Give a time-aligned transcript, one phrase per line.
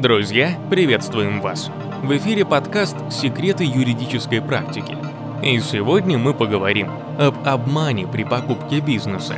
[0.00, 1.72] Друзья, приветствуем вас!
[2.04, 4.96] В эфире подкаст «Секреты юридической практики».
[5.42, 6.88] И сегодня мы поговорим
[7.18, 9.34] об обмане при покупке бизнеса.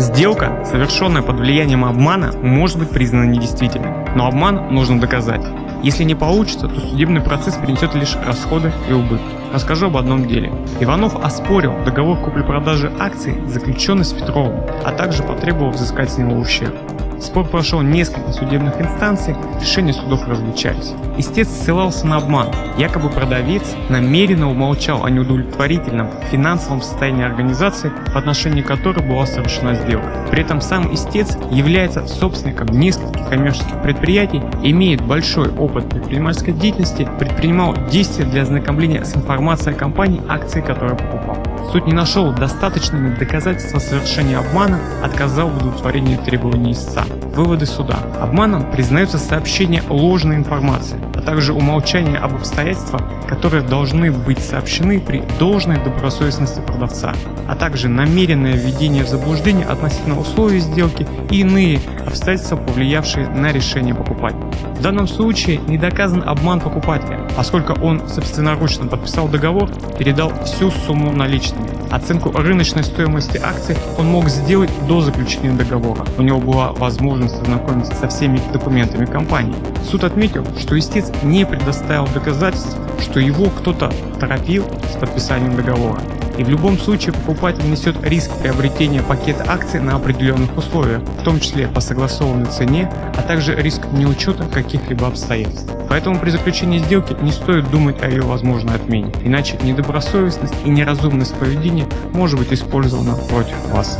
[0.00, 5.46] Сделка, совершенная под влиянием обмана, может быть признана недействительной, но обман нужно доказать.
[5.84, 9.24] Если не получится, то судебный процесс принесет лишь расходы и убытки.
[9.52, 10.50] Расскажу об одном деле.
[10.80, 16.74] Иванов оспорил договор купли-продажи акций, заключенный с Петровым, а также потребовал взыскать с него ущерб.
[17.20, 20.92] Спор прошел несколько судебных инстанций, решения судов различались.
[21.16, 22.48] Истец ссылался на обман.
[22.76, 30.26] Якобы продавец намеренно умолчал о неудовлетворительном финансовом состоянии организации, в отношении которой была совершена сделка.
[30.30, 37.74] При этом сам истец является собственником нескольких коммерческих предприятий, имеет большой опыт предпринимательской деятельности, предпринимал
[37.90, 41.47] действия для ознакомления с информацией о компании, акции которой покупал.
[41.72, 47.04] Суд не нашел достаточными доказательства совершения обмана, отказал в удовлетворении требований истца.
[47.34, 47.98] Выводы суда.
[48.20, 55.22] Обманом признаются сообщения ложной информации, а также умолчание об обстоятельствах, которые должны быть сообщены при
[55.38, 57.12] должной добросовестности продавца,
[57.46, 63.94] а также намеренное введение в заблуждение относительно условий сделки и иные обстоятельства, повлиявшие на решение
[63.94, 64.46] покупателя.
[64.78, 71.12] В данном случае не доказан обман покупателя, поскольку он собственноручно подписал договор, передал всю сумму
[71.12, 71.70] наличными.
[71.88, 76.04] Оценку рыночной стоимости акций он мог сделать до заключения договора.
[76.18, 79.54] У него была возможность ознакомиться со всеми документами компании.
[79.88, 86.00] Суд отметил, что истец не предоставил доказательств, что его кто-то торопил с подписанием договора.
[86.38, 91.40] И в любом случае покупатель несет риск приобретения пакета акций на определенных условиях, в том
[91.40, 95.72] числе по согласованной цене, а также риск неучета каких-либо обстоятельств.
[95.88, 101.34] Поэтому при заключении сделки не стоит думать о ее возможной отмене, иначе недобросовестность и неразумность
[101.34, 103.98] поведения может быть использована против вас.